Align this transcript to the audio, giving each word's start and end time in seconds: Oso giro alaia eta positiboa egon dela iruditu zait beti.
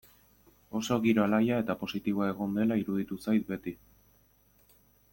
Oso 0.79 0.97
giro 1.03 1.25
alaia 1.25 1.59
eta 1.65 1.75
positiboa 1.83 2.31
egon 2.33 2.57
dela 2.61 2.81
iruditu 2.85 3.19
zait 3.29 3.47
beti. 3.55 3.79